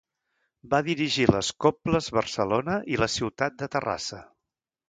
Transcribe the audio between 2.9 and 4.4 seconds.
i la Ciutat de Terrassa.